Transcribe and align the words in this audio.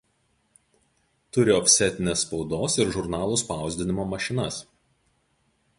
Turi 1.37 1.53
ofsetinės 1.57 2.23
spaudos 2.25 2.79
ir 2.83 2.91
žurnalų 2.99 3.39
spausdinimo 3.45 4.09
mašinas. 4.17 4.61